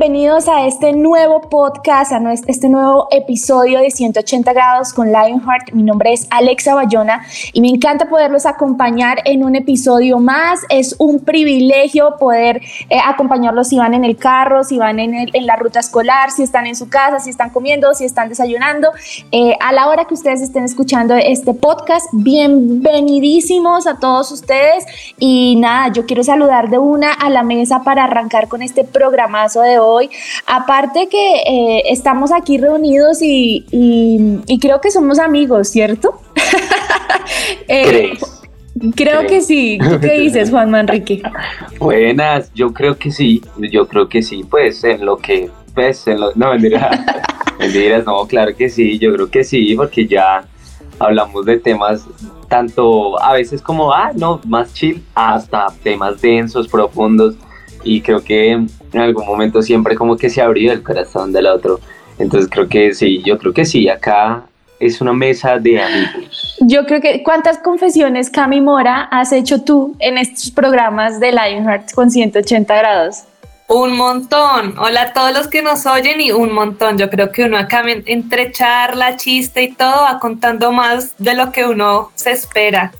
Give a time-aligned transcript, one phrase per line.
[0.00, 5.72] bienvenidos a este nuevo podcast, a este nuevo episodio de 180 grados con Lionheart.
[5.72, 10.60] Mi nombre es Alexa Bayona y me encanta poderlos acompañar en un episodio más.
[10.70, 15.56] Es un privilegio poder eh, acompañarlos si van en el carro, si van en, la
[15.56, 18.92] ruta escolar, si están en su casa, si están comiendo, si están desayunando.
[19.32, 24.86] Eh, a la hora que ustedes estén escuchando este podcast, bienvenidísimos a todos ustedes.
[25.18, 29.60] Y nada, yo quiero saludar de una a la mesa para arrancar con este programazo
[29.60, 29.90] de hoy.
[30.46, 33.66] Aparte que eh, estamos aquí reunidos y,
[34.60, 36.20] creo que somos amigos, ¿cierto?
[37.68, 38.12] eh,
[38.94, 39.78] Creo que sí.
[40.00, 41.22] qué dices, Juan Manrique?
[41.78, 46.20] Buenas, yo creo que sí, yo creo que sí, pues en lo que, pues en
[46.20, 46.98] lo, no, mentiras,
[47.58, 50.44] mentiras, no, claro que sí, yo creo que sí, porque ya
[50.98, 52.06] hablamos de temas
[52.48, 57.34] tanto a veces como, ah, no, más chill, hasta temas densos, profundos,
[57.82, 61.80] y creo que en algún momento siempre como que se abrió el corazón del otro.
[62.18, 64.44] Entonces creo que sí, yo creo que sí, acá
[64.78, 66.56] es una mesa de amigos.
[66.60, 71.92] Yo creo que, ¿cuántas confesiones, Cami Mora, has hecho tú en estos programas de Lionheart
[71.92, 73.24] con 180 grados?
[73.68, 74.74] Un montón.
[74.78, 76.98] Hola a todos los que nos oyen y un montón.
[76.98, 81.52] Yo creo que uno acá entre charla, chiste y todo va contando más de lo
[81.52, 82.90] que uno se espera.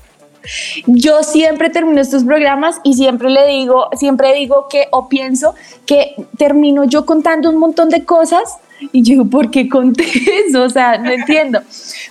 [0.85, 6.15] Yo siempre termino estos programas y siempre le digo, siempre digo que o pienso que
[6.37, 8.57] termino yo contando un montón de cosas
[8.91, 10.05] y yo, ¿por qué conté
[10.47, 10.63] eso?
[10.63, 11.61] O sea, no entiendo.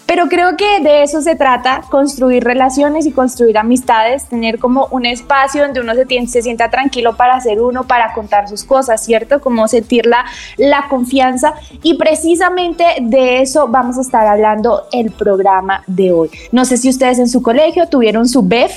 [0.06, 5.06] Pero creo que de eso se trata, construir relaciones y construir amistades, tener como un
[5.06, 9.40] espacio donde uno se, se sienta tranquilo para ser uno, para contar sus cosas, ¿cierto?
[9.40, 10.24] Como sentir la,
[10.56, 11.54] la confianza.
[11.82, 16.30] Y precisamente de eso vamos a estar hablando el programa de hoy.
[16.52, 18.72] No sé si ustedes en su colegio tuvieron su BEF,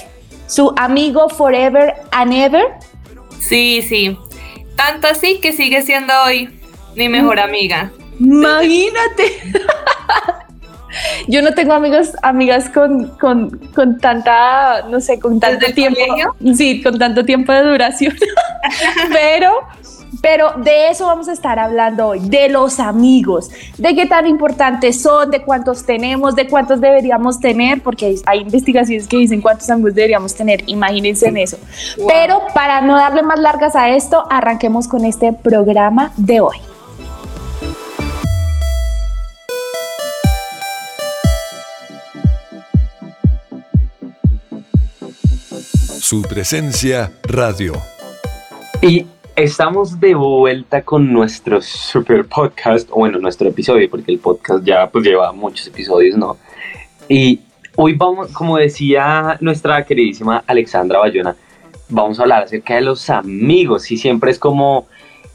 [0.48, 2.66] su amigo Forever and Ever.
[3.40, 4.18] Sí, sí.
[4.75, 6.50] Tanto así que sigue siendo hoy
[6.96, 7.92] mi mejor amiga.
[8.20, 9.42] Imagínate.
[11.28, 16.00] Yo no tengo amigos, amigas con, con, tanta, no sé, con tanto tiempo.
[16.56, 18.16] Sí, con tanto tiempo de duración.
[19.12, 19.52] pero
[20.24, 25.02] pero de eso vamos a estar hablando hoy, de los amigos, de qué tan importantes
[25.02, 29.96] son, de cuántos tenemos, de cuántos deberíamos tener, porque hay investigaciones que dicen cuántos amigos
[29.96, 31.58] deberíamos tener, imagínense en eso.
[32.08, 36.56] Pero para no darle más largas a esto, arranquemos con este programa de hoy.
[46.13, 47.74] Su presencia radio.
[48.84, 54.63] Y estamos de vuelta con nuestro super podcast, o bueno, nuestro episodio, porque el podcast
[54.63, 56.38] ya pues lleva muchos episodios, ¿no?
[57.09, 57.40] Y
[57.78, 61.35] hoy vamos, como decía nuestra queridísima Alexandra Bayona,
[61.90, 64.85] vamos a hablar acerca de los amigos y siempre es como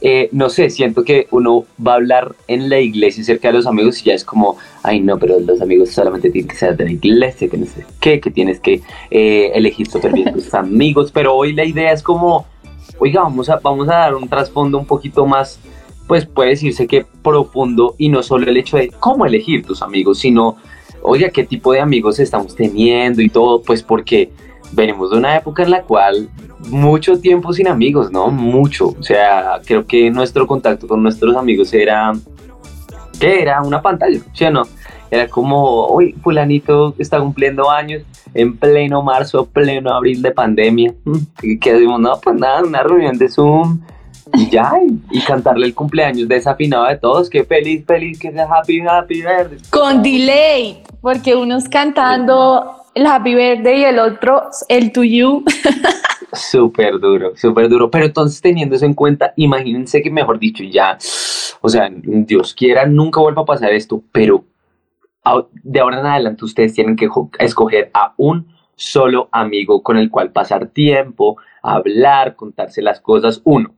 [0.01, 3.67] eh, no sé, siento que uno va a hablar en la iglesia acerca de los
[3.67, 6.85] amigos y ya es como, ay no, pero los amigos solamente tienen que ser de
[6.85, 11.11] la iglesia, que no sé qué, que tienes que eh, elegir súper bien tus amigos,
[11.11, 12.47] pero hoy la idea es como,
[13.01, 15.59] oiga, vamos a, vamos a dar un trasfondo un poquito más,
[16.07, 20.21] pues puede decirse que profundo y no solo el hecho de cómo elegir tus amigos,
[20.21, 20.59] sino,
[21.03, 24.31] oiga, qué tipo de amigos estamos teniendo y todo, pues porque
[24.73, 26.29] venimos de una época en la cual
[26.69, 28.29] mucho tiempo sin amigos, ¿no?
[28.29, 28.89] Mucho.
[28.99, 32.13] O sea, creo que nuestro contacto con nuestros amigos era,
[33.19, 33.63] ¿qué era?
[33.63, 34.63] Una pantalla, ¿sí o no?
[35.11, 38.03] Era como, uy, fulanito está cumpliendo años
[38.35, 40.95] en pleno marzo, pleno abril de pandemia.
[41.43, 42.01] ¿Y qué decimos?
[42.01, 43.81] No, pues nada, una reunión de Zoom
[44.35, 44.73] y ya,
[45.11, 49.59] y, cantarle el cumpleaños desafinado de todos, que feliz, feliz, que sea happy, happy verde.
[49.71, 55.45] Con delay, porque unos cantando el Happy Birthday y el otro el To You.
[56.33, 57.91] Súper duro, súper duro.
[57.91, 60.99] Pero entonces teniendo eso en cuenta, imagínense que mejor dicho ya,
[61.63, 64.45] o sea, Dios quiera, nunca vuelva a pasar esto, pero
[65.63, 67.09] de ahora en adelante ustedes tienen que
[67.39, 68.47] escoger a un
[68.77, 73.75] solo amigo con el cual pasar tiempo, hablar, contarse las cosas, uno,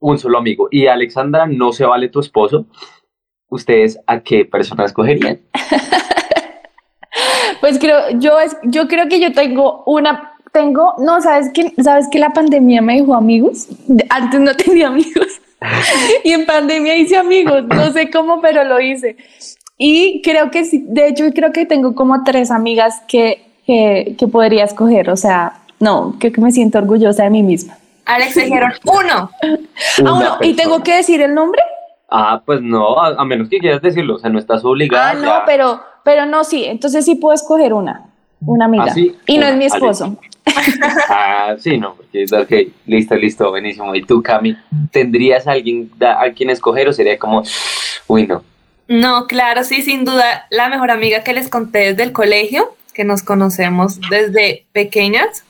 [0.00, 0.68] un solo amigo.
[0.70, 2.66] Y Alexandra, no se vale tu esposo.
[3.48, 5.40] ¿Ustedes a qué persona escogerían?
[7.60, 12.18] Pues creo, yo, yo creo que yo tengo una, tengo, no, sabes que, sabes que
[12.18, 13.68] la pandemia me dejó amigos.
[14.08, 15.40] Antes no tenía amigos
[16.24, 17.64] y en pandemia hice amigos.
[17.64, 19.16] No sé cómo, pero lo hice.
[19.76, 24.26] Y creo que sí, de hecho, creo que tengo como tres amigas que, que, que
[24.26, 25.10] podría escoger.
[25.10, 27.77] O sea, no, creo que me siento orgullosa de mí misma.
[28.08, 29.30] Alex, dijeron uno.
[29.42, 30.38] Ah, uno.
[30.40, 31.62] ¿Y tengo que decir el nombre?
[32.10, 35.10] Ah, pues no, a, menos que quieras decirlo, o sea, no estás obligada.
[35.10, 38.06] Ah, no, pero, pero no, sí, entonces sí puedo escoger una,
[38.40, 38.86] una amiga.
[38.88, 40.16] ¿Ah, y no es mi esposo.
[41.10, 43.94] ah, sí, no, porque, ok, listo, listo, buenísimo.
[43.94, 44.56] ¿Y tú, Cami,
[44.90, 47.42] tendrías a alguien a quien escoger o sería como,
[48.06, 48.42] uy, no?
[48.88, 53.04] No, claro, sí, sin duda, la mejor amiga que les conté desde el colegio, que
[53.04, 55.44] nos conocemos desde pequeñas.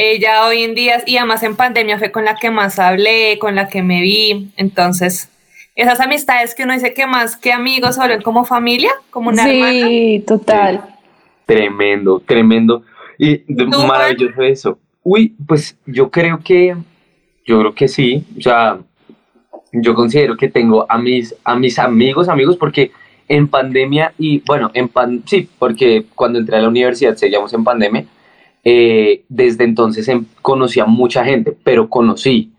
[0.00, 3.56] Ella hoy en día, y además en pandemia fue con la que más hablé, con
[3.56, 5.28] la que me vi, entonces
[5.74, 10.22] esas amistades que uno dice que más que amigos vuelven como familia, como una sí,
[10.24, 10.84] total.
[11.46, 12.84] Tremendo, tremendo.
[13.18, 14.78] Y maravilloso eso.
[15.02, 16.76] Uy, pues yo creo que,
[17.44, 18.24] yo creo que sí.
[18.38, 18.78] O sea,
[19.72, 22.92] yo considero que tengo a mis, a mis amigos, amigos, porque
[23.26, 27.64] en pandemia y bueno, en pan, sí, porque cuando entré a la universidad seguíamos en
[27.64, 28.06] pandemia.
[28.64, 32.52] Eh, desde entonces em, conocí a mucha gente, pero conocí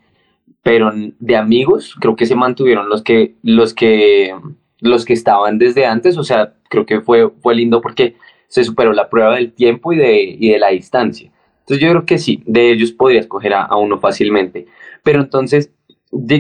[0.64, 4.36] pero de amigos creo que se mantuvieron los que, los que,
[4.80, 8.16] los que estaban desde antes, o sea, creo que fue, fue lindo porque
[8.48, 11.32] se superó la prueba del tiempo y de, y de la distancia.
[11.62, 14.66] Entonces yo creo que sí, de ellos podría escoger a, uno fácilmente.
[15.04, 15.72] Pero entonces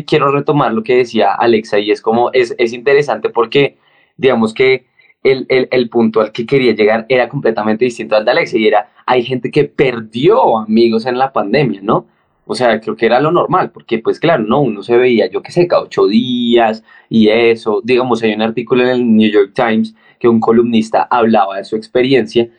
[0.05, 3.77] quiero retomar lo que decía Alexa y es como, es, es interesante porque
[4.17, 4.87] digamos que
[5.23, 8.67] el, el, el, punto al que quería llegar era completamente distinto al de Alexa y
[8.67, 12.07] era, hay gente que perdió amigos en la pandemia, ¿no?
[12.45, 15.43] O sea, creo que era lo normal, porque pues claro, no, uno se veía, yo
[15.43, 17.79] que sé, cada ocho días y eso.
[17.83, 21.75] Digamos, hay un artículo en el New York Times que un columnista hablaba de su
[21.75, 22.49] experiencia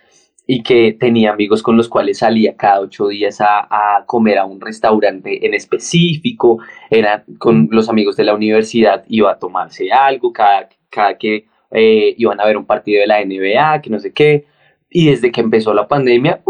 [0.47, 4.45] y que tenía amigos con los cuales salía cada ocho días a, a, comer a
[4.45, 6.59] un restaurante en específico,
[6.89, 12.14] era con los amigos de la universidad, iba a tomarse algo, cada, cada que eh,
[12.19, 14.46] iban a ver un partido de la NBA, que no sé qué,
[14.88, 16.40] y desde que empezó la pandemia,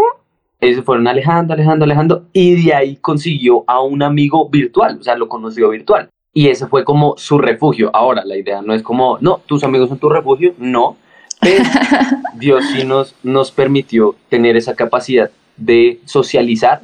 [0.60, 5.02] ellos se fueron alejando, alejando, alejando, y de ahí consiguió a un amigo virtual, o
[5.02, 6.08] sea, lo conoció virtual.
[6.32, 7.90] Y ese fue como su refugio.
[7.92, 10.96] Ahora, la idea no es como, no, tus amigos son tu refugio, no,
[11.40, 11.64] pero
[12.34, 16.82] Dios sí nos, nos permitió tener esa capacidad de socializar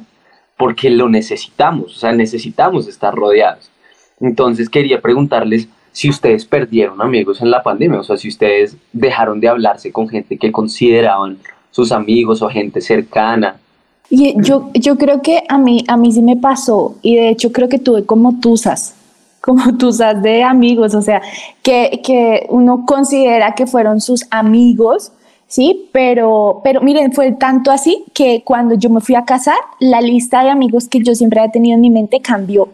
[0.57, 3.71] porque lo necesitamos, o sea, necesitamos estar rodeados.
[4.19, 9.39] Entonces quería preguntarles si ustedes perdieron amigos en la pandemia, o sea, si ustedes dejaron
[9.39, 11.39] de hablarse con gente que consideraban
[11.71, 13.59] sus amigos o gente cercana,
[14.07, 17.51] y yo, yo creo que a mí, a mí sí me pasó y de hecho
[17.51, 18.93] creo que tuve como tusas,
[19.41, 21.19] como tusas de amigos, o sea,
[21.63, 25.11] que, que uno considera que fueron sus amigos,
[25.47, 25.89] ¿sí?
[25.93, 30.43] Pero, pero miren, fue tanto así que cuando yo me fui a casar, la lista
[30.43, 32.69] de amigos que yo siempre había tenido en mi mente cambió.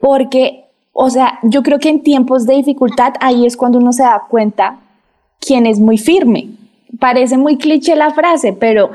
[0.00, 4.02] Porque, o sea, yo creo que en tiempos de dificultad ahí es cuando uno se
[4.02, 4.78] da cuenta
[5.40, 6.48] quién es muy firme.
[6.98, 8.90] Parece muy cliché la frase, pero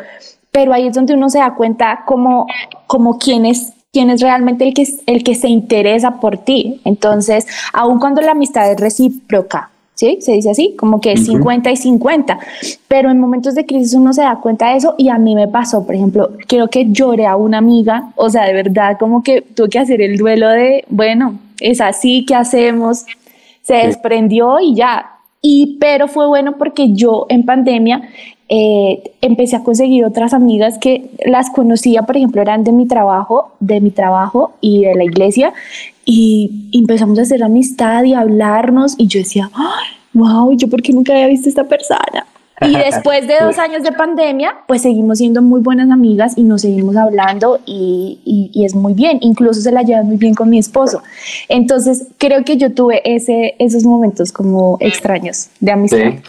[0.56, 2.48] pero ahí es donde uno se da cuenta como,
[2.88, 6.82] como quién es quién es realmente el que, el que se interesa por ti.
[6.84, 10.18] Entonces, aun cuando la amistad es recíproca, ¿sí?
[10.20, 12.40] Se dice así, como que es 50 y 50,
[12.90, 15.48] pero en momentos de crisis uno se da cuenta de eso y a mí me
[15.48, 19.42] pasó, por ejemplo, creo que lloré a una amiga, o sea, de verdad, como que
[19.42, 23.06] tuve que hacer el duelo de, bueno, es así, ¿qué hacemos?
[23.62, 25.12] Se desprendió y ya.
[25.42, 28.10] Y, pero fue bueno porque yo en pandemia
[28.48, 33.52] eh, empecé a conseguir otras amigas que las conocía, por ejemplo, eran de mi trabajo,
[33.60, 35.54] de mi trabajo y de la iglesia,
[36.04, 39.50] y empezamos a hacer amistad y a hablarnos, y yo decía,
[40.14, 42.28] wow, yo por qué nunca había visto a esta persona.
[42.62, 46.62] Y después de dos años de pandemia, pues seguimos siendo muy buenas amigas y nos
[46.62, 49.20] seguimos hablando y, y, es muy bien.
[49.22, 51.04] Incluso se la lleva muy bien con mi esposo.
[51.50, 55.98] Entonces, creo que yo tuve ese, esos momentos como extraños de amistad.
[55.98, 56.20] Sí,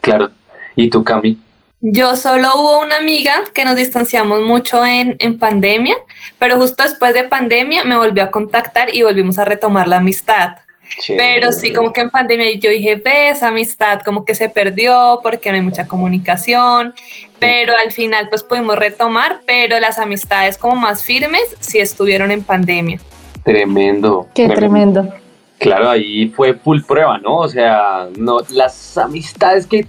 [0.00, 0.30] claro.
[0.76, 1.38] ¿Y tú, Cami?
[1.82, 5.96] Yo solo hubo una amiga que nos distanciamos mucho en, en, pandemia,
[6.38, 10.56] pero justo después de pandemia me volvió a contactar y volvimos a retomar la amistad.
[11.08, 15.20] Pero sí, como que en pandemia yo dije, ve, esa amistad como que se perdió
[15.22, 16.94] porque no hay mucha comunicación,
[17.38, 22.42] pero al final pues pudimos retomar, pero las amistades como más firmes sí estuvieron en
[22.42, 23.00] pandemia.
[23.44, 24.28] Tremendo.
[24.34, 25.12] Qué tremendo.
[25.58, 27.38] Claro, ahí fue full prueba, ¿no?
[27.38, 29.86] O sea, no, las amistades que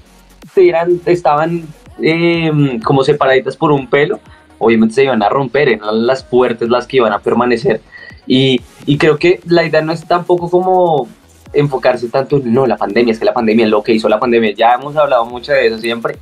[0.56, 1.68] eran, estaban
[2.02, 4.20] Em, como separaditas por un pelo,
[4.58, 7.82] obviamente se iban a romper, eran las fuertes las que iban a permanecer.
[8.26, 11.08] Y, y creo que la idea no es tampoco como
[11.54, 14.54] enfocarse tanto en, no, la pandemia, es que la pandemia, lo que hizo la pandemia,
[14.54, 16.18] ya hemos hablado mucho de eso siempre,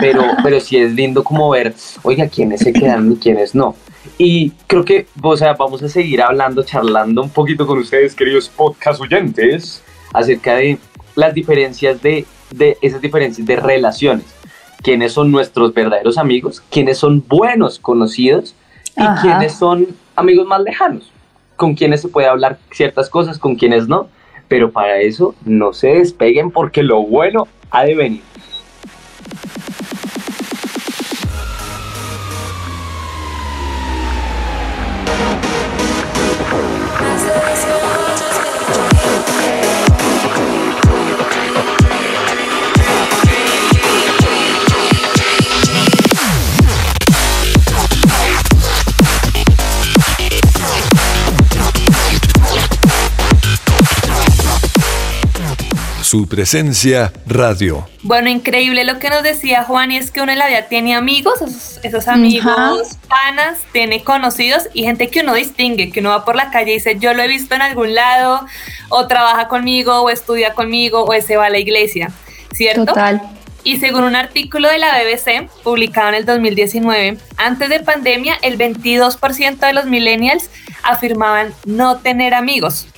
[0.00, 3.74] pero, pero sí es lindo como ver, oiga, quiénes se quedan y quiénes no.
[4.16, 8.48] Y creo que, o sea, vamos a seguir hablando, charlando un poquito con ustedes, queridos
[8.48, 10.78] podcast oyentes, acerca de
[11.14, 14.26] las diferencias de, de esas diferencias de relaciones.
[14.82, 18.54] Quiénes son nuestros verdaderos amigos, quiénes son buenos conocidos
[18.96, 21.12] y quiénes son amigos más lejanos,
[21.60, 24.08] con quienes se puede hablar ciertas cosas, con quienes no.
[24.48, 28.22] Pero para eso no se despeguen porque lo bueno ha de venir.
[56.10, 57.86] Su presencia radio.
[58.02, 60.96] Bueno, increíble lo que nos decía Juan y es que uno en la vida tiene
[60.96, 61.38] amigos,
[61.84, 66.50] esos, amigos, panas, tiene conocidos y gente que uno distingue, que uno va por la
[66.50, 68.44] calle y dice, yo lo he visto en algún lado,
[68.88, 72.10] o trabaja conmigo, o estudia conmigo, o ese va a la iglesia,
[72.52, 72.86] ¿cierto?
[72.86, 73.22] Total.
[73.62, 78.58] Y según un artículo de la BBC publicado en el 2019, antes de pandemia, el
[78.58, 80.50] 22% de los millennials
[80.82, 82.88] afirmaban no tener amigos.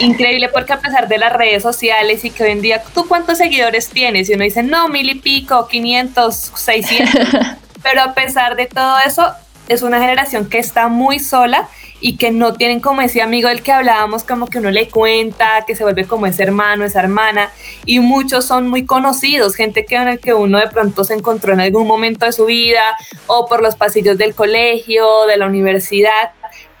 [0.00, 3.38] Increíble porque a pesar de las redes sociales y que hoy en día, ¿tú cuántos
[3.38, 4.28] seguidores tienes?
[4.30, 7.26] Y uno dice, no, mil y pico, 500, 600.
[7.82, 9.32] Pero a pesar de todo eso,
[9.68, 11.68] es una generación que está muy sola
[12.02, 15.64] y que no tienen como ese amigo del que hablábamos, como que uno le cuenta,
[15.66, 17.50] que se vuelve como ese hermano, esa hermana,
[17.86, 21.52] y muchos son muy conocidos, gente que en el que uno de pronto se encontró
[21.52, 22.96] en algún momento de su vida
[23.28, 26.32] o por los pasillos del colegio, de la universidad,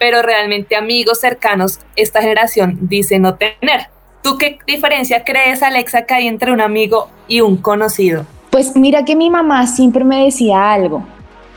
[0.02, 3.86] pero realmente amigos cercanos esta generación dice no tener.
[4.20, 8.26] ¿Tú qué diferencia crees, Alexa, que hay entre un amigo y un conocido?
[8.50, 11.06] Pues mira que mi mamá siempre me decía algo.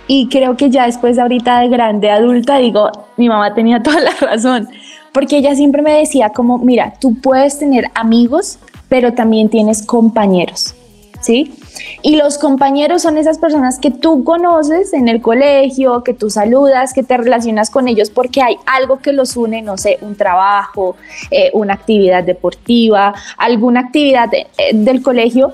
[0.05, 3.99] Y creo que ya después de ahorita de grande, adulta, digo, mi mamá tenía toda
[3.99, 4.69] la razón.
[5.11, 8.59] Porque ella siempre me decía como, mira, tú puedes tener amigos,
[8.89, 10.75] pero también tienes compañeros.
[11.19, 11.51] ¿sí?
[12.01, 16.93] Y los compañeros son esas personas que tú conoces en el colegio, que tú saludas,
[16.93, 20.95] que te relacionas con ellos porque hay algo que los une, no sé, un trabajo,
[21.31, 25.53] eh, una actividad deportiva, alguna actividad eh, del colegio,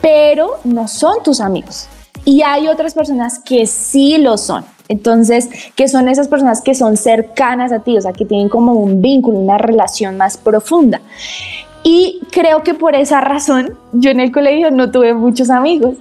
[0.00, 1.88] pero no son tus amigos.
[2.24, 4.64] Y hay otras personas que sí lo son.
[4.88, 8.72] Entonces, que son esas personas que son cercanas a ti, o sea, que tienen como
[8.72, 11.00] un vínculo, una relación más profunda.
[11.84, 15.96] Y creo que por esa razón yo en el colegio no tuve muchos amigos,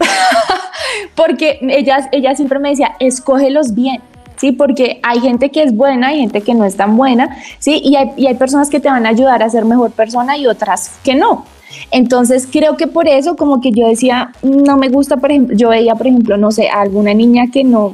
[1.15, 4.01] porque ella, ella siempre me decía, escógelos bien.
[4.37, 7.81] Sí, porque hay gente que es buena, hay gente que no es tan buena, sí,
[7.83, 10.45] y hay, y hay personas que te van a ayudar a ser mejor persona y
[10.45, 11.45] otras que no.
[11.91, 15.69] Entonces creo que por eso como que yo decía, no me gusta, por ejemplo, yo
[15.69, 17.93] veía, por ejemplo, no sé, a alguna niña que no,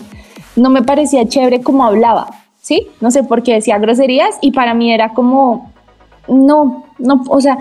[0.56, 2.28] no me parecía chévere como hablaba,
[2.62, 2.88] ¿sí?
[3.02, 5.72] No sé por qué decía groserías y para mí era como,
[6.28, 7.58] no, no, o sea,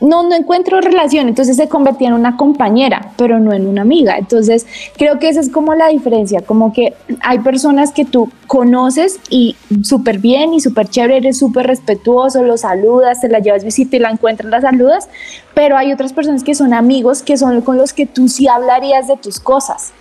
[0.00, 4.18] no, no encuentro relación, entonces se convertía en una compañera, pero no en una amiga.
[4.18, 9.18] Entonces, creo que esa es como la diferencia, como que hay personas que tú conoces
[9.30, 13.96] y súper bien y súper chévere, eres súper respetuoso, lo saludas, te la llevas visita
[13.96, 15.08] y la encuentras, la saludas,
[15.54, 19.08] pero hay otras personas que son amigos, que son con los que tú sí hablarías
[19.08, 19.92] de tus cosas,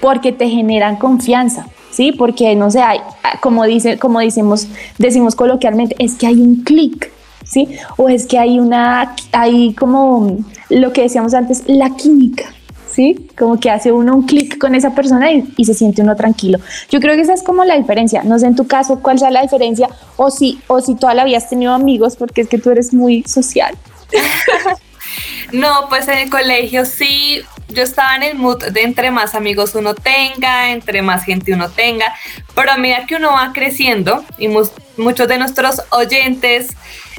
[0.00, 1.66] porque te generan confianza.
[1.90, 3.00] Sí, porque no sé, hay,
[3.40, 7.10] como dice, como decimos, decimos coloquialmente, es que hay un clic
[7.48, 7.68] ¿sí?
[7.96, 10.38] O es que hay una, hay como
[10.68, 12.44] lo que decíamos antes, la química,
[12.90, 13.28] ¿sí?
[13.36, 16.58] Como que hace uno un clic con esa persona y, se siente uno tranquilo.
[16.90, 18.22] Yo creo que esa es como la diferencia.
[18.22, 21.24] No sé en tu caso cuál sea la diferencia o si, o si toda la
[21.24, 23.76] vida has tenido amigos porque es que tú eres muy social.
[25.52, 29.74] no, pues en el colegio sí, yo estaba en el mood de entre más amigos
[29.74, 32.14] uno tenga, entre más gente uno tenga,
[32.54, 36.68] pero a medida que uno va creciendo y muchos de nuestros oyentes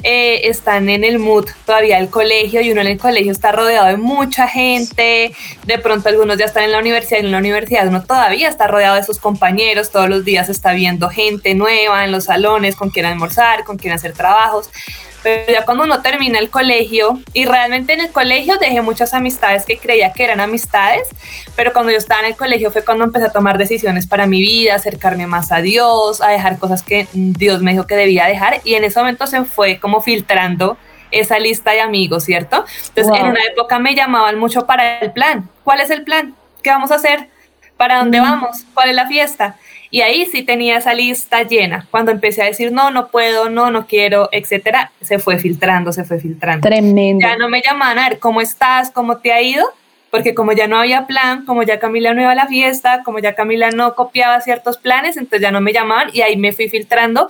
[0.02, 3.86] eh, están en el mood todavía del colegio y uno en el colegio está rodeado
[3.86, 7.86] de mucha gente, de pronto algunos ya están en la universidad y en la universidad
[7.86, 12.12] uno todavía está rodeado de sus compañeros, todos los días está viendo gente nueva en
[12.12, 14.70] los salones con quien almorzar, con quien hacer trabajos.
[15.22, 19.66] Pero ya cuando uno termina el colegio, y realmente en el colegio dejé muchas amistades
[19.66, 21.08] que creía que eran amistades,
[21.56, 24.40] pero cuando yo estaba en el colegio fue cuando empecé a tomar decisiones para mi
[24.40, 28.60] vida, acercarme más a Dios, a dejar cosas que Dios me dijo que debía dejar,
[28.64, 30.78] y en ese momento se fue como filtrando
[31.10, 32.64] esa lista de amigos, ¿cierto?
[32.88, 35.48] Entonces en una época me llamaban mucho para el plan.
[35.64, 36.34] ¿Cuál es el plan?
[36.62, 37.28] ¿Qué vamos a hacer?
[37.76, 38.64] ¿Para dónde vamos?
[38.74, 39.56] ¿Cuál es la fiesta?
[39.90, 41.86] Y ahí sí tenía esa lista llena.
[41.90, 46.04] Cuando empecé a decir no, no puedo, no, no quiero, etcétera, se fue filtrando, se
[46.04, 46.66] fue filtrando.
[46.68, 47.26] Tremendo.
[47.26, 49.66] Ya no me llamaban a ver cómo estás, cómo te ha ido,
[50.10, 53.18] porque como ya no había plan, como ya Camila no iba a la fiesta, como
[53.18, 56.68] ya Camila no copiaba ciertos planes, entonces ya no me llamaban y ahí me fui
[56.68, 57.28] filtrando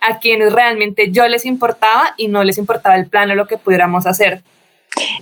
[0.00, 3.56] a quienes realmente yo les importaba y no les importaba el plan o lo que
[3.56, 4.42] pudiéramos hacer.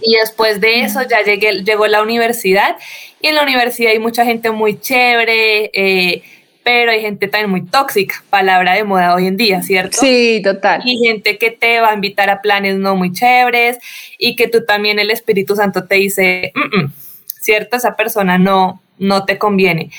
[0.03, 2.77] Y después de eso ya llegué, llegó la universidad
[3.21, 6.23] y en la universidad hay mucha gente muy chévere, eh,
[6.65, 9.99] pero hay gente también muy tóxica, palabra de moda hoy en día, ¿cierto?
[10.01, 10.83] Sí, total.
[10.85, 13.79] Y gente que te va a invitar a planes no muy chéveres
[14.19, 16.53] y que tú también el Espíritu Santo te dice,
[17.41, 17.77] ¿cierto?
[17.77, 19.91] Esa persona no, no te conviene.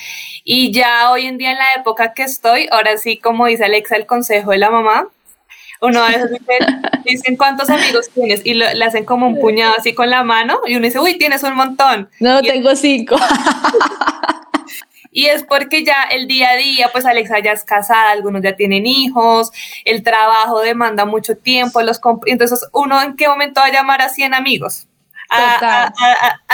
[0.46, 3.96] Y ya hoy en día en la época que estoy, ahora sí, como dice Alexa,
[3.96, 5.08] el consejo de la mamá,
[5.82, 6.58] uno a veces dice,
[7.06, 10.76] dicen cuántos amigos tienes y le hacen como un puñado así con la mano y
[10.76, 12.10] uno dice, uy, tienes un montón.
[12.22, 13.18] No, tengo cinco.
[15.14, 18.56] Y es porque ya el día a día, pues Alexa ya es casada, algunos ya
[18.56, 19.52] tienen hijos,
[19.86, 24.10] el trabajo demanda mucho tiempo, los entonces uno en qué momento va a llamar a
[24.10, 24.88] 100 amigos.
[25.30, 25.92] A,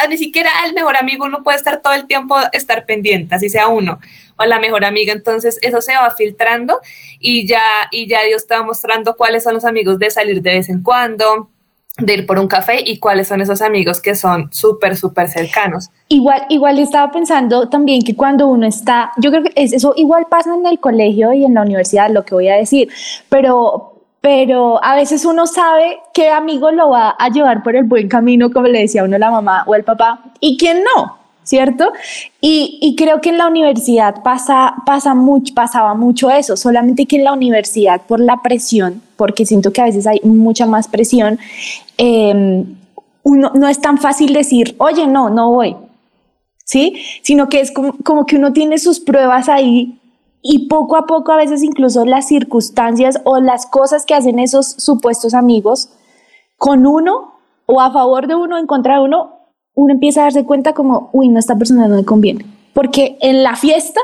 [0.07, 3.67] ni siquiera al mejor amigo uno puede estar todo el tiempo, estar pendiente, así sea
[3.67, 3.99] uno,
[4.37, 6.79] o la mejor amiga, entonces eso se va filtrando
[7.19, 10.51] y ya, y ya Dios te va mostrando cuáles son los amigos de salir de
[10.51, 11.49] vez en cuando,
[12.01, 15.89] de ir por un café y cuáles son esos amigos que son súper, súper cercanos.
[16.07, 20.53] Igual, igual estaba pensando también que cuando uno está, yo creo que eso igual pasa
[20.55, 22.89] en el colegio y en la universidad, lo que voy a decir,
[23.29, 28.07] pero, pero a veces uno sabe qué amigo lo va a llevar por el buen
[28.07, 31.18] camino, como le decía uno la mamá o el papá, y quién no.
[31.49, 31.91] ¿Cierto?
[32.41, 37.15] Y, y, creo que en la universidad pasa, pasa mucho, pasaba mucho eso, solamente que
[37.15, 41.39] en la universidad por la presión, porque siento que a veces hay mucha más presión,
[41.97, 42.65] eh,
[43.23, 45.75] uno, no es tan fácil decir, oye, no, no voy,
[46.65, 47.01] ¿sí?
[47.23, 49.99] Sino que es como, como que uno tiene sus pruebas ahí
[50.43, 54.67] y poco a poco a veces incluso las circunstancias o las cosas que hacen esos
[54.67, 55.89] supuestos amigos
[56.57, 57.33] con uno
[57.65, 59.38] o a favor de uno, en contra de uno,
[59.79, 62.45] uno empieza a darse cuenta como, uy, no, esta persona no me conviene.
[62.73, 64.01] Porque en la fiesta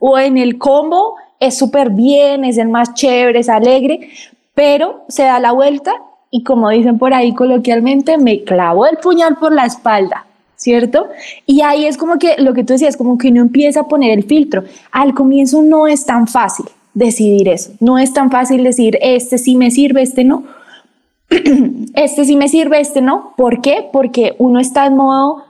[0.00, 4.10] o en el combo es súper bien, es el más chévere, es alegre,
[4.54, 5.92] pero se da la vuelta
[6.30, 10.26] y como dicen por ahí coloquialmente, me clavó el puñal por la espalda.
[10.56, 11.08] ¿Cierto?
[11.44, 14.16] Y ahí es como que lo que tú decías, como que uno empieza a poner
[14.16, 14.62] el filtro.
[14.92, 17.72] Al comienzo no es tan fácil decidir eso.
[17.80, 20.44] No es tan fácil decir, este sí me sirve, este no
[21.94, 23.34] este sí me sirve, este no.
[23.36, 23.88] ¿Por qué?
[23.92, 25.44] Porque uno está en modo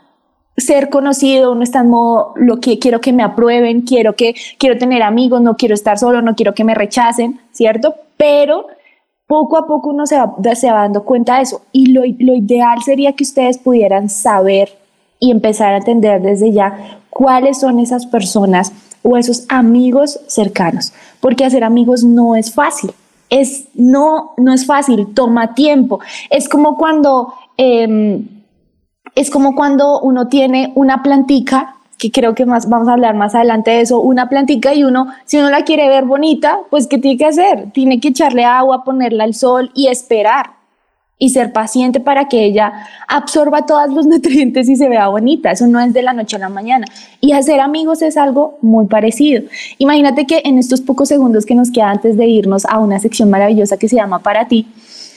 [0.56, 4.78] ser conocido, uno está en modo lo que quiero que me aprueben, quiero que quiero
[4.78, 7.94] tener amigos, no quiero estar solo, no quiero que me rechacen, ¿cierto?
[8.16, 8.66] Pero
[9.26, 12.34] poco a poco uno se va, se va dando cuenta de eso y lo, lo
[12.34, 14.76] ideal sería que ustedes pudieran saber
[15.18, 21.44] y empezar a entender desde ya cuáles son esas personas o esos amigos cercanos, porque
[21.44, 22.92] hacer amigos no es fácil
[23.32, 26.00] es, no, no es fácil, toma tiempo.
[26.28, 28.28] Es como cuando, em,
[29.14, 33.34] es como cuando uno tiene una plantica, que creo que más vamos a hablar más
[33.34, 36.98] adelante de eso, una plantica y uno, si uno la quiere ver bonita, pues ¿qué
[36.98, 37.70] tiene que hacer?
[37.72, 40.61] Tiene que echarle agua, ponerla al sol y esperar
[41.18, 42.72] y ser paciente para que ella
[43.06, 45.52] absorba todos los nutrientes y se vea bonita.
[45.52, 46.86] Eso no es de la noche a la mañana.
[47.20, 49.42] Y hacer amigos es algo muy parecido.
[49.78, 53.30] Imagínate que en estos pocos segundos que nos queda antes de irnos a una sección
[53.30, 54.66] maravillosa que se llama Para ti,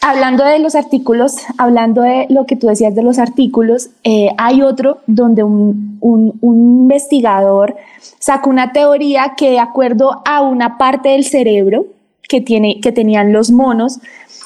[0.01, 4.62] hablando de los artículos, hablando de lo que tú decías de los artículos, eh, hay
[4.62, 7.75] otro donde un, un, un investigador
[8.19, 11.88] sacó una teoría que de acuerdo a una parte del cerebro
[12.36, 14.00] que, tiene, que tenían los monos,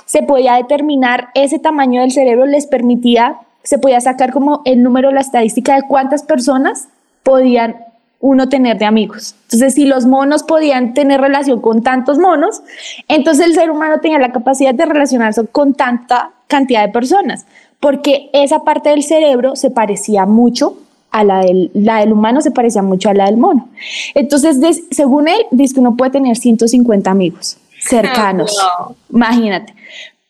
[0.06, 5.12] se podía determinar ese tamaño del cerebro, les permitía, se podía sacar como el número,
[5.12, 6.88] la estadística de cuántas personas
[7.23, 7.78] podían
[8.19, 9.34] uno tener de amigos.
[9.45, 12.62] Entonces, si los monos podían tener relación con tantos monos,
[13.08, 17.47] entonces el ser humano tenía la capacidad de relacionarse con tanta cantidad de personas,
[17.80, 20.78] porque esa parte del cerebro se parecía mucho
[21.10, 23.67] a la del, la del humano, se parecía mucho a la del mono.
[24.13, 24.60] Entonces,
[24.91, 28.57] según él, dice que uno puede tener 150 amigos cercanos.
[29.11, 29.73] Imagínate.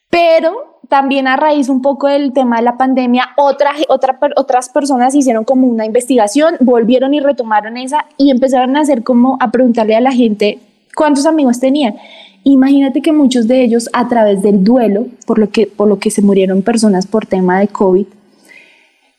[0.09, 5.13] Pero también a raíz un poco del tema de la pandemia, otra, otra, otras personas
[5.13, 9.95] hicieron como una investigación, volvieron y retomaron esa y empezaron a hacer como a preguntarle
[9.95, 10.59] a la gente
[10.95, 11.95] cuántos amigos tenían.
[12.43, 16.09] Imagínate que muchos de ellos a través del duelo, por lo que, por lo que
[16.09, 18.07] se murieron personas por tema de COVID,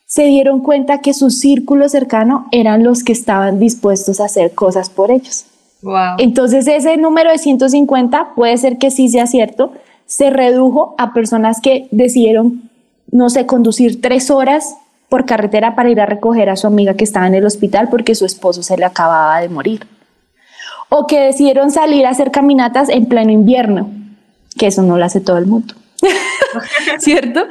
[0.06, 4.90] se dieron cuenta que su círculo cercano eran los que estaban dispuestos a hacer cosas
[4.90, 5.44] por ellos.
[6.18, 9.72] Entonces ese número de 150 puede ser que sí sea cierto,
[10.06, 12.68] se redujo a personas que decidieron,
[13.10, 14.76] no sé, conducir tres horas
[15.08, 18.14] por carretera para ir a recoger a su amiga que estaba en el hospital porque
[18.14, 19.86] su esposo se le acababa de morir.
[20.92, 23.88] o que decidieron salir a hacer caminatas en pleno invierno,
[24.58, 25.74] que eso no lo hace todo el mundo,
[26.98, 27.44] ¿cierto?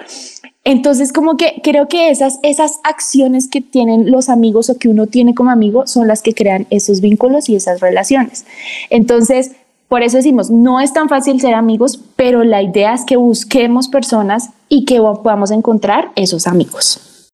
[0.70, 5.08] Entonces, como que creo que esas, esas acciones que tienen los amigos o que uno
[5.08, 8.46] tiene como amigo son las que crean esos vínculos y esas relaciones.
[8.92, 9.54] Entonces,
[9.88, 13.88] por eso decimos, no es tan fácil ser amigos, pero la idea es que busquemos
[13.88, 17.32] personas y que podamos encontrar esos amigos.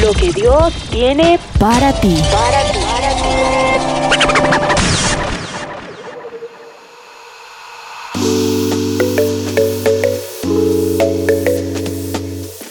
[0.00, 2.16] Lo que Dios tiene para ti.
[2.30, 2.62] Para
[4.68, 4.71] ti.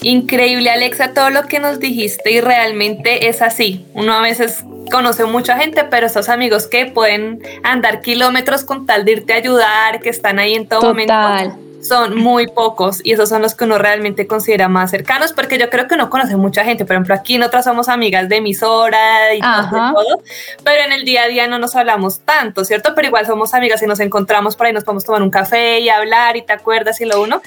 [0.02, 3.86] Increíble, Alexa, todo lo que nos dijiste y realmente es así.
[3.94, 9.04] Uno a veces conoce mucha gente, pero esos amigos que pueden andar kilómetros con tal
[9.04, 11.48] de irte a ayudar, que están ahí en todo Total.
[11.48, 15.58] momento son muy pocos y esos son los que uno realmente considera más cercanos porque
[15.58, 16.84] yo creo que uno conoce mucha gente.
[16.84, 20.22] Por ejemplo, aquí nosotras somos amigas de emisora y todo,
[20.64, 22.92] pero en el día a día no nos hablamos tanto, ¿cierto?
[22.94, 25.88] Pero igual somos amigas y nos encontramos por ahí, nos podemos tomar un café y
[25.88, 27.42] hablar y te acuerdas y lo uno.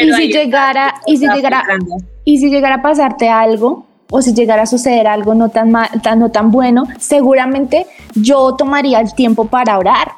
[0.00, 1.64] y si llegara, y si llegara,
[2.24, 5.88] y si llegara a pasarte algo, o si llegara a suceder algo no tan, mal,
[6.02, 10.12] tan, no tan bueno, seguramente yo tomaría el tiempo para orar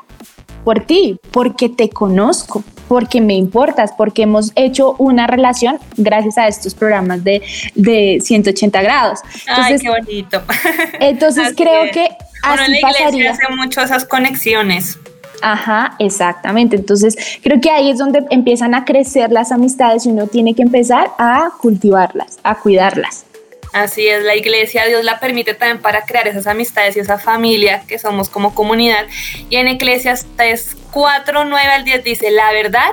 [0.64, 6.48] por ti, porque te conozco, porque me importas, porque hemos hecho una relación gracias a
[6.48, 7.42] estos programas de,
[7.74, 9.20] de 180 grados.
[9.46, 10.42] Entonces, Ay, qué bonito.
[11.00, 12.08] Entonces creo que
[12.42, 13.30] así en la pasaría.
[13.30, 14.98] hace mucho esas conexiones.
[15.42, 16.76] Ajá, exactamente.
[16.76, 20.62] Entonces, creo que ahí es donde empiezan a crecer las amistades y uno tiene que
[20.62, 23.24] empezar a cultivarlas, a cuidarlas.
[23.72, 27.82] Así es, la iglesia, Dios la permite también para crear esas amistades y esa familia
[27.88, 29.06] que somos como comunidad.
[29.48, 32.90] Y en Eclesiastes 4, 9 al 10 dice, la verdad,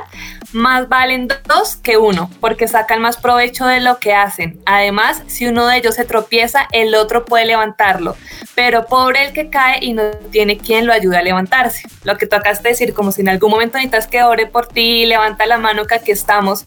[0.54, 4.60] más valen dos que uno, porque sacan más provecho de lo que hacen.
[4.66, 8.16] Además, si uno de ellos se tropieza, el otro puede levantarlo.
[8.56, 11.84] Pero pobre el que cae y no tiene quien lo ayude a levantarse.
[12.04, 15.46] Lo que tocas decir, como si en algún momento necesitas que ore por ti, levanta
[15.46, 16.66] la mano que aquí estamos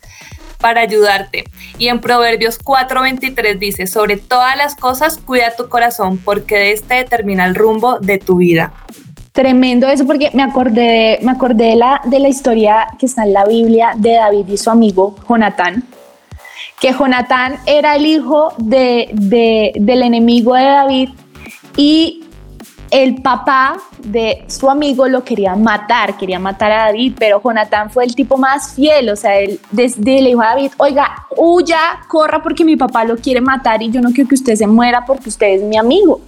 [0.62, 1.44] para ayudarte.
[1.76, 6.94] Y en Proverbios 4:23 dice, sobre todas las cosas cuida tu corazón porque de este
[6.94, 8.72] determina el rumbo de tu vida.
[9.32, 13.32] Tremendo eso porque me acordé, me acordé de, la, de la historia que está en
[13.32, 15.84] la Biblia de David y su amigo Jonatán,
[16.80, 19.08] que Jonatán era el hijo de,
[19.74, 21.08] del enemigo de David
[21.76, 22.24] y
[22.92, 28.04] el papá de su amigo lo quería matar, quería matar a David, pero Jonathan fue
[28.04, 32.42] el tipo más fiel, o sea, él desde le dijo a David, oiga, huya, corra
[32.42, 35.30] porque mi papá lo quiere matar y yo no quiero que usted se muera porque
[35.30, 36.20] usted es mi amigo.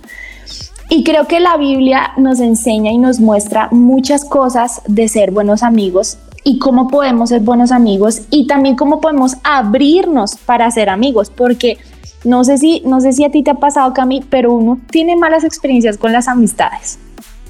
[0.89, 5.63] Y creo que la Biblia nos enseña y nos muestra muchas cosas de ser buenos
[5.63, 11.29] amigos y cómo podemos ser buenos amigos y también cómo podemos abrirnos para ser amigos,
[11.29, 11.77] porque
[12.25, 15.17] no sé si, no sé si a ti te ha pasado, Cami, pero uno tiene
[15.17, 16.99] malas experiencias con las amistades.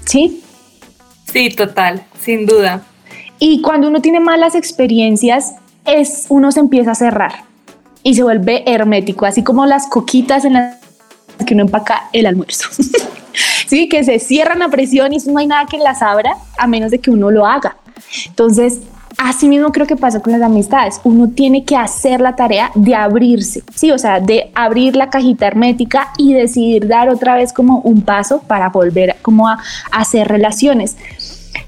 [0.04, 0.42] ¿Sí?
[1.32, 2.82] Sí, total, sin duda.
[3.38, 7.32] Y cuando uno tiene malas experiencias, es uno se empieza a cerrar
[8.02, 10.76] y se vuelve hermético, así como las coquitas en las
[11.46, 12.68] que uno empaca el almuerzo.
[13.66, 16.90] sí, que se cierran a presión y no hay nada que las abra a menos
[16.90, 17.76] de que uno lo haga.
[18.26, 18.80] Entonces,
[19.18, 21.00] Así mismo creo que pasa con las amistades.
[21.04, 25.46] Uno tiene que hacer la tarea de abrirse, sí, o sea, de abrir la cajita
[25.46, 29.58] hermética y decidir dar otra vez como un paso para volver como a,
[29.92, 30.96] hacer relaciones.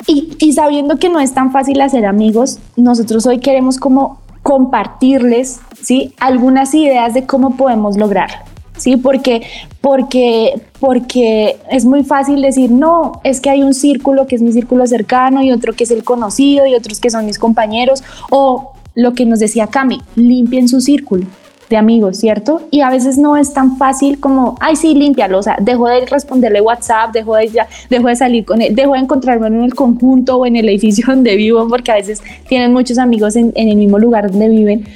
[0.07, 6.15] Y, sabiendo que no es tan fácil hacer amigos, nosotros hoy queremos como compartirles, sí,
[6.19, 8.56] algunas ideas de cómo podemos lograrlo.
[8.77, 8.97] ¿Sí?
[8.97, 9.43] Porque,
[9.81, 14.53] porque, porque es muy fácil decir, no, es que hay un círculo que es mi
[14.53, 18.73] círculo cercano y otro que es el conocido y otros que son mis compañeros, o
[18.95, 21.27] lo que nos decía Cami, limpien su círculo
[21.69, 22.63] de amigos, ¿cierto?
[22.71, 26.07] Y a veces no es tan fácil como, ay, sí, límpialo, o sea, dejo de
[26.07, 29.75] responderle WhatsApp, dejo de, ya, dejo de salir con él, dejo de encontrarme en el
[29.75, 33.69] conjunto o en el edificio donde vivo, porque a veces tienen muchos amigos en, en
[33.69, 34.87] el mismo lugar donde viven.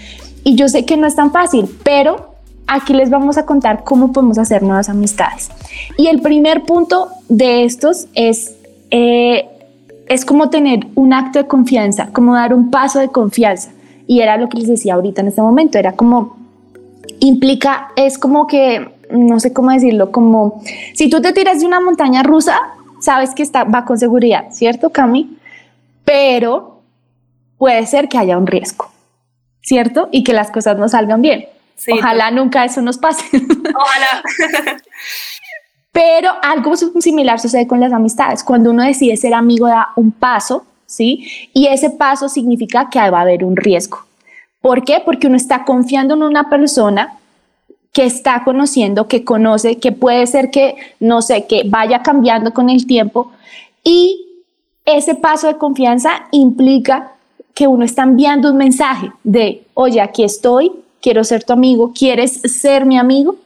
[0.44, 2.29] Y yo sé que no es tan fácil, pero
[2.70, 5.50] aquí les vamos a contar cómo podemos hacer nuevas amistades.
[5.98, 8.54] Y el primer punto de estos es,
[8.92, 9.48] eh,
[10.08, 13.72] es como tener un acto de confianza, como dar un paso de confianza.
[14.06, 16.36] Y era lo que les decía ahorita en este momento, era como,
[17.18, 20.62] implica, es como que, no sé cómo decirlo, como
[20.94, 22.56] si tú te tiras de una montaña rusa,
[23.00, 25.36] sabes que está, va con seguridad, ¿cierto, Cami?
[26.04, 26.82] Pero
[27.58, 28.86] puede ser que haya un riesgo,
[29.60, 30.08] ¿cierto?
[30.12, 31.46] Y que las cosas no salgan bien.
[31.92, 33.24] Ojalá nunca eso nos pase.
[33.74, 34.22] Ojalá.
[35.92, 38.44] Pero algo similar sucede con las amistades.
[38.44, 41.26] Cuando uno decide ser amigo, da un paso, ¿sí?
[41.52, 43.98] Y ese paso significa que va a haber un riesgo.
[44.60, 45.02] ¿Por qué?
[45.04, 47.16] Porque uno está confiando en una persona
[47.92, 52.70] que está conociendo, que conoce, que puede ser que, no sé, que vaya cambiando con
[52.70, 53.32] el tiempo.
[53.82, 54.26] Y
[54.84, 57.12] ese paso de confianza implica
[57.54, 62.32] que uno está enviando un mensaje de, oye, aquí estoy, quiero ser tu amigo, ¿quieres
[62.32, 63.36] ser mi amigo?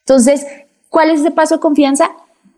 [0.00, 0.46] Entonces,
[0.88, 2.10] ¿cuál es ese paso de confianza?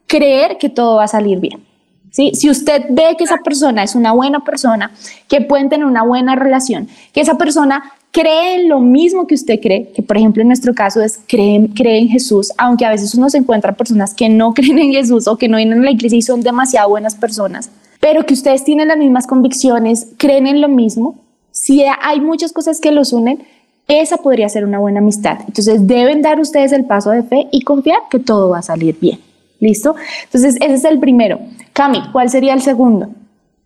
[0.07, 1.65] Creer que todo va a salir bien.
[2.11, 2.33] ¿sí?
[2.35, 4.93] Si usted ve que esa persona es una buena persona,
[5.29, 9.61] que pueden tener una buena relación, que esa persona cree en lo mismo que usted
[9.61, 13.15] cree, que por ejemplo en nuestro caso es cree, cree en Jesús, aunque a veces
[13.15, 15.91] uno se encuentra personas que no creen en Jesús o que no vienen a la
[15.91, 20.61] iglesia y son demasiado buenas personas, pero que ustedes tienen las mismas convicciones, creen en
[20.61, 21.17] lo mismo,
[21.51, 23.45] si hay muchas cosas que los unen,
[23.89, 25.39] esa podría ser una buena amistad.
[25.47, 28.99] Entonces deben dar ustedes el paso de fe y confiar que todo va a salir
[29.01, 29.19] bien.
[29.61, 29.97] ¿Listo?
[30.25, 31.41] Entonces ese es el primero.
[31.73, 33.09] Cami, ¿cuál sería el segundo?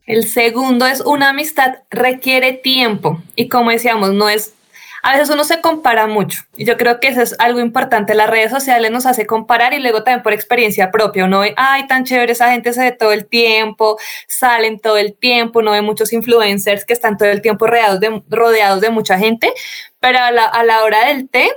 [0.06, 4.54] El segundo es una amistad requiere tiempo y como decíamos, no es
[5.02, 8.14] a veces uno se compara mucho y yo creo que eso es algo importante.
[8.14, 11.24] Las redes sociales nos hace comparar y luego también por experiencia propia.
[11.24, 15.14] Uno ve, ay, tan chévere, esa gente se ve todo el tiempo, salen todo el
[15.14, 19.18] tiempo, uno ve muchos influencers que están todo el tiempo rodeados de, rodeados de mucha
[19.18, 19.52] gente,
[19.98, 21.50] pero a la, a la hora del té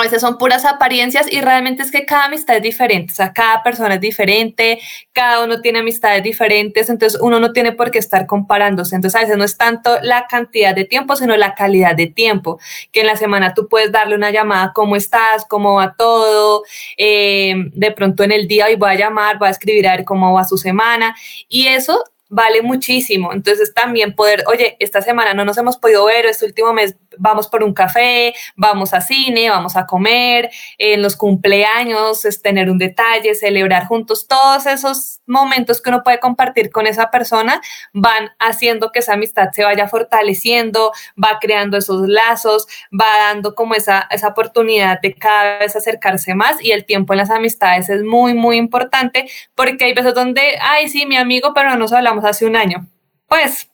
[0.00, 3.32] a veces son puras apariencias y realmente es que cada amistad es diferente, o sea,
[3.32, 4.80] cada persona es diferente,
[5.12, 9.22] cada uno tiene amistades diferentes, entonces uno no tiene por qué estar comparándose, entonces a
[9.22, 12.58] veces no es tanto la cantidad de tiempo, sino la calidad de tiempo,
[12.92, 15.44] que en la semana tú puedes darle una llamada, ¿cómo estás?
[15.48, 16.64] ¿Cómo va todo?
[16.96, 20.04] Eh, de pronto en el día hoy voy a llamar, voy a escribir a ver
[20.04, 21.14] cómo va su semana
[21.48, 23.32] y eso vale muchísimo.
[23.32, 27.48] Entonces también poder, oye, esta semana no nos hemos podido ver, este último mes vamos
[27.48, 32.78] por un café, vamos a cine, vamos a comer, en los cumpleaños, es tener un
[32.78, 37.62] detalle, celebrar juntos, todos esos momentos que uno puede compartir con esa persona
[37.94, 43.74] van haciendo que esa amistad se vaya fortaleciendo, va creando esos lazos, va dando como
[43.74, 48.02] esa, esa oportunidad de cada vez acercarse más y el tiempo en las amistades es
[48.02, 52.24] muy, muy importante porque hay veces donde, ay, sí, mi amigo, pero no nos hablamos
[52.24, 52.86] hace un año.
[53.26, 53.70] Pues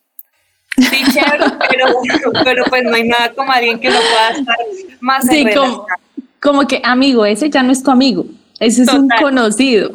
[0.76, 1.44] Sí, chévere,
[2.44, 4.56] pero, pues no hay nada como alguien que no pueda estar
[5.00, 5.46] más sí,
[6.40, 8.26] como, que amigo, ese ya no es tu amigo,
[8.60, 9.90] ese es un conocido.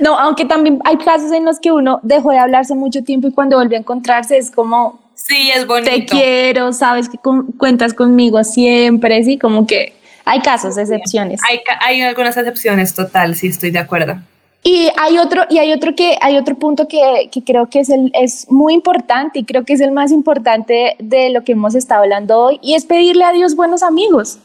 [0.00, 3.32] No, aunque también hay casos en los que uno dejó de hablarse mucho tiempo y
[3.32, 5.90] cuando vuelve a encontrarse es como, sí, es bonito.
[5.90, 7.18] Te quiero, sabes que
[7.58, 11.40] cuentas conmigo siempre, sí, como que hay casos, excepciones.
[11.48, 14.16] Hay, hay algunas excepciones, total, sí, estoy de acuerdo.
[14.64, 17.90] Y hay otro, y hay otro que hay otro punto que, que, creo que es,
[17.90, 21.74] el, es muy importante y creo que es el más importante de lo que hemos
[21.74, 24.38] estado hablando hoy, y es pedirle a Dios buenos amigos.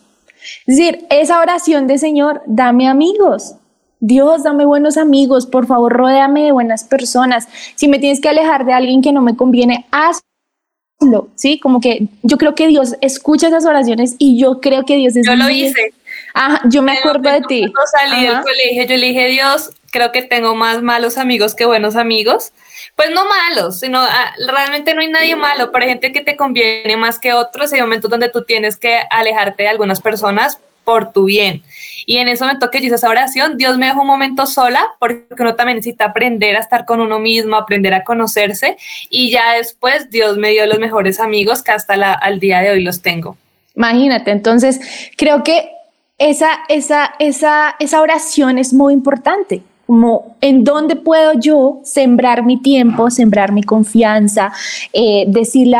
[0.65, 3.55] Es decir, esa oración de Señor, dame amigos.
[3.99, 7.47] Dios, dame buenos amigos, por favor, rodéame de buenas personas.
[7.75, 11.59] Si me tienes que alejar de alguien que no me conviene, hazlo, ¿sí?
[11.59, 15.25] Como que yo creo que Dios escucha esas oraciones y yo creo que Dios es...
[15.25, 15.93] Yo lo hice.
[16.33, 17.61] Ah, yo me acuerdo de ti.
[17.61, 21.65] Cuando salí del colegio, yo le dije, Dios, creo que tengo más malos amigos que
[21.65, 22.51] buenos amigos.
[22.95, 26.35] Pues no malos, sino ah, realmente no hay nadie malo, pero hay gente que te
[26.35, 27.73] conviene más que otros.
[27.73, 31.63] Hay momentos donde tú tienes que alejarte de algunas personas por tu bien.
[32.05, 35.25] Y en ese momento que yo esa oración, Dios me dejó un momento sola, porque
[35.39, 38.77] uno también necesita aprender a estar con uno mismo, aprender a conocerse.
[39.09, 42.71] Y ya después Dios me dio los mejores amigos que hasta la, al día de
[42.71, 43.37] hoy los tengo.
[43.75, 44.79] Imagínate, entonces
[45.17, 45.69] creo que
[46.17, 52.57] esa, esa, esa, esa oración es muy importante como en dónde puedo yo sembrar mi
[52.57, 54.51] tiempo, sembrar mi confianza,
[54.91, 55.77] eh, decirle,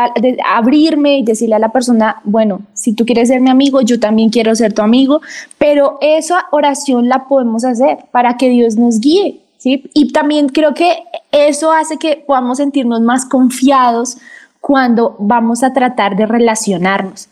[0.50, 4.30] abrirme y decirle a la persona, bueno, si tú quieres ser mi amigo, yo también
[4.30, 5.20] quiero ser tu amigo,
[5.58, 9.84] pero esa oración la podemos hacer para que Dios nos guíe, ¿sí?
[9.92, 14.16] Y también creo que eso hace que podamos sentirnos más confiados
[14.62, 17.28] cuando vamos a tratar de relacionarnos.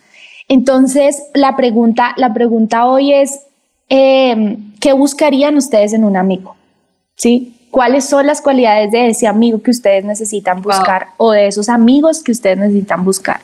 [0.47, 3.41] Entonces, la pregunta, la pregunta hoy es,
[3.89, 6.56] eh, ¿qué buscarían ustedes en un amigo?
[7.17, 7.55] ¿Sí?
[7.71, 12.23] ¿Cuáles son las cualidades de ese amigo que ustedes necesitan buscar o de esos amigos
[12.23, 13.41] que ustedes necesitan buscar?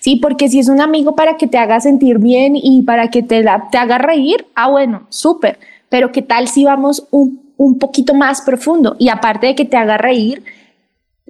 [0.00, 3.22] Sí, porque si es un amigo para que te haga sentir bien y para que
[3.22, 5.58] te, te haga reír, ah, bueno, súper.
[5.88, 8.96] Pero ¿qué tal si vamos un, un poquito más profundo?
[8.98, 10.44] Y aparte de que te haga reír,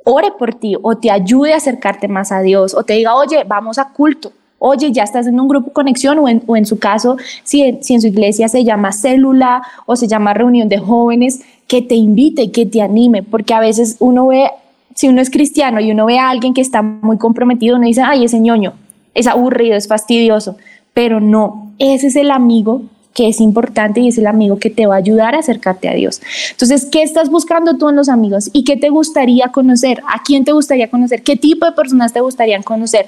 [0.04, 3.44] ore por ti o te ayude a acercarte más a Dios o te diga, oye,
[3.44, 4.32] vamos a culto
[4.66, 7.94] oye, ya estás en un grupo conexión o en, o en su caso, si, si
[7.94, 12.50] en su iglesia se llama célula o se llama reunión de jóvenes, que te invite,
[12.50, 14.50] que te anime, porque a veces uno ve,
[14.94, 18.02] si uno es cristiano y uno ve a alguien que está muy comprometido, uno dice,
[18.02, 18.74] ay, ese ñoño,
[19.14, 20.56] es aburrido, es fastidioso,
[20.92, 22.82] pero no, ese es el amigo
[23.14, 25.94] que es importante y es el amigo que te va a ayudar a acercarte a
[25.94, 26.20] Dios.
[26.50, 28.50] Entonces, ¿qué estás buscando tú en los amigos?
[28.52, 30.02] ¿Y qué te gustaría conocer?
[30.12, 31.22] ¿A quién te gustaría conocer?
[31.22, 33.06] ¿Qué tipo de personas te gustaría conocer?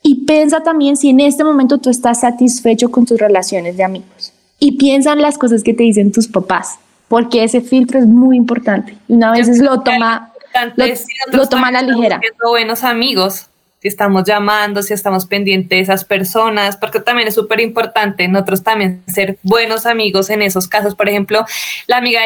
[0.00, 4.32] Y piensa también si en este momento tú estás satisfecho con tus relaciones de amigos.
[4.60, 6.78] Y piensa en las cosas que te dicen tus papás,
[7.12, 8.96] porque ese filtro es muy importante.
[9.06, 10.32] Y una vez lo toma,
[10.76, 10.86] lo,
[11.30, 12.18] lo toma a la ligera.
[12.42, 13.50] Buenos amigos
[13.82, 18.62] si estamos llamando, si estamos pendientes de esas personas, porque también es súper importante nosotros
[18.62, 20.94] también ser buenos amigos en esos casos.
[20.94, 21.44] Por ejemplo,
[21.88, 22.20] la amiga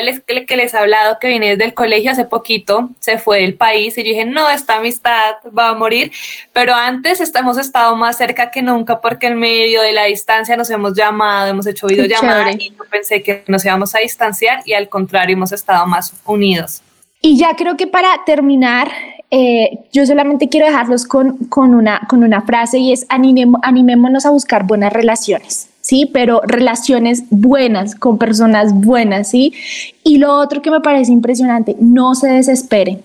[0.47, 3.97] que les he hablado que viene desde el colegio hace poquito, se fue del país
[3.97, 6.13] y yo dije, no, esta amistad va a morir,
[6.53, 10.69] pero antes hemos estado más cerca que nunca porque en medio de la distancia nos
[10.69, 14.91] hemos llamado, hemos hecho videollamadas y yo pensé que nos íbamos a distanciar y al
[14.91, 16.83] contrario hemos estado más unidos.
[17.23, 18.93] Y ya creo que para terminar,
[19.31, 24.31] eh, yo solamente quiero dejarlos con, con, una, con una frase y es animémonos a
[24.31, 25.69] buscar buenas relaciones.
[25.81, 29.55] Sí, pero relaciones buenas con personas buenas, ¿sí?
[30.03, 33.03] Y lo otro que me parece impresionante, no se desesperen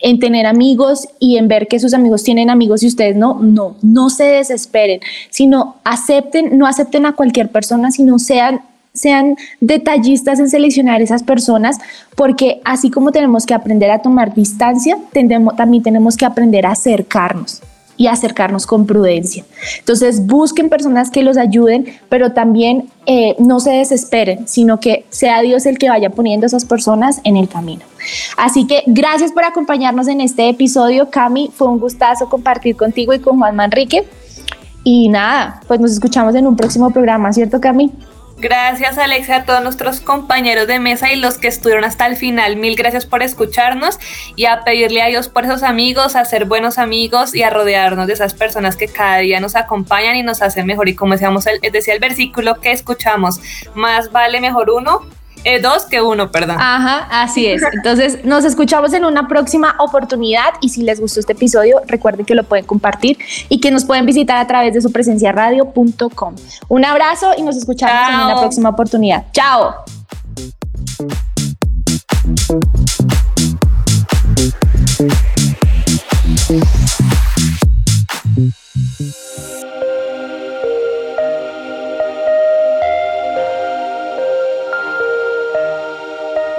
[0.00, 3.76] en tener amigos y en ver que sus amigos tienen amigos y ustedes no, no,
[3.82, 5.00] no se desesperen,
[5.30, 8.60] sino acepten, no acepten a cualquier persona, sino sean
[8.94, 11.78] sean detallistas en seleccionar esas personas,
[12.14, 14.96] porque así como tenemos que aprender a tomar distancia,
[15.56, 17.60] también tenemos que aprender a acercarnos
[17.96, 19.44] y acercarnos con prudencia.
[19.78, 25.40] Entonces busquen personas que los ayuden, pero también eh, no se desesperen, sino que sea
[25.42, 27.82] Dios el que vaya poniendo a esas personas en el camino.
[28.36, 31.50] Así que gracias por acompañarnos en este episodio, Cami.
[31.52, 34.04] Fue un gustazo compartir contigo y con Juan Manrique.
[34.82, 37.90] Y nada, pues nos escuchamos en un próximo programa, ¿cierto, Cami?
[38.44, 42.56] Gracias Alexia, a todos nuestros compañeros de mesa y los que estuvieron hasta el final.
[42.56, 43.98] Mil gracias por escucharnos
[44.36, 48.06] y a pedirle a Dios por esos amigos, a ser buenos amigos y a rodearnos
[48.06, 50.90] de esas personas que cada día nos acompañan y nos hacen mejor.
[50.90, 53.40] Y como decíamos, decía el versículo que escuchamos,
[53.74, 55.06] más vale mejor uno
[55.44, 56.56] eh, dos que uno, perdón.
[56.58, 57.62] Ajá, así es.
[57.72, 62.34] Entonces, nos escuchamos en una próxima oportunidad y si les gustó este episodio, recuerden que
[62.34, 66.34] lo pueden compartir y que nos pueden visitar a través de su presencia radio.com.
[66.68, 69.24] Un abrazo y nos escuchamos en una próxima oportunidad.
[69.32, 69.74] Chao.